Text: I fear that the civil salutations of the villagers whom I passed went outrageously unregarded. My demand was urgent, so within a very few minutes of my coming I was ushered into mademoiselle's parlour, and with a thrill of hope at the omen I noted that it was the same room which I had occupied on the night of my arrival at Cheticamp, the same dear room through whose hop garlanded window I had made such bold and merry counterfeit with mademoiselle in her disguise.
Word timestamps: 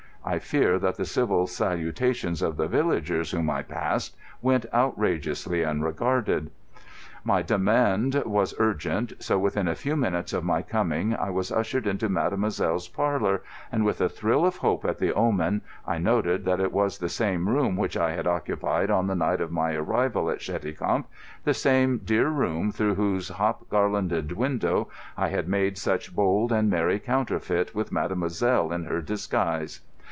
I 0.23 0.37
fear 0.37 0.77
that 0.77 0.97
the 0.97 1.05
civil 1.05 1.47
salutations 1.47 2.43
of 2.43 2.55
the 2.55 2.67
villagers 2.67 3.31
whom 3.31 3.49
I 3.49 3.63
passed 3.63 4.15
went 4.39 4.67
outrageously 4.71 5.65
unregarded. 5.65 6.51
My 7.23 7.41
demand 7.41 8.21
was 8.27 8.53
urgent, 8.59 9.13
so 9.17 9.39
within 9.39 9.67
a 9.67 9.71
very 9.71 9.77
few 9.77 9.95
minutes 9.95 10.31
of 10.31 10.43
my 10.43 10.61
coming 10.61 11.15
I 11.15 11.31
was 11.31 11.51
ushered 11.51 11.87
into 11.87 12.07
mademoiselle's 12.07 12.87
parlour, 12.87 13.41
and 13.71 13.83
with 13.83 13.99
a 13.99 14.07
thrill 14.07 14.45
of 14.45 14.57
hope 14.57 14.85
at 14.85 14.99
the 14.99 15.11
omen 15.11 15.61
I 15.87 15.97
noted 15.97 16.45
that 16.45 16.59
it 16.61 16.71
was 16.71 16.99
the 16.99 17.09
same 17.09 17.49
room 17.49 17.75
which 17.75 17.97
I 17.97 18.11
had 18.11 18.27
occupied 18.27 18.91
on 18.91 19.07
the 19.07 19.15
night 19.15 19.41
of 19.41 19.51
my 19.51 19.73
arrival 19.73 20.29
at 20.29 20.37
Cheticamp, 20.37 21.05
the 21.45 21.55
same 21.55 21.97
dear 21.97 22.27
room 22.29 22.71
through 22.71 22.93
whose 22.93 23.29
hop 23.29 23.67
garlanded 23.69 24.33
window 24.33 24.87
I 25.17 25.29
had 25.29 25.47
made 25.49 25.79
such 25.79 26.13
bold 26.15 26.51
and 26.51 26.69
merry 26.69 26.99
counterfeit 26.99 27.73
with 27.73 27.91
mademoiselle 27.91 28.71
in 28.71 28.83
her 28.85 29.01
disguise. 29.01 29.79